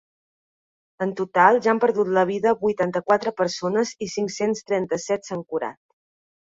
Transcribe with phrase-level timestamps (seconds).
[1.05, 5.83] En total, ja han perdut la vida vuitanta-quatre persones i cinc-cents trenta-set s’han curat.